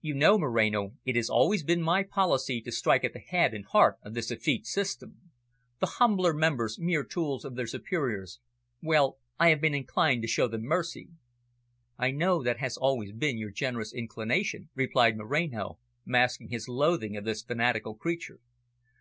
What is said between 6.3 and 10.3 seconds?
members, mere tools of their superiors well, I would be inclined to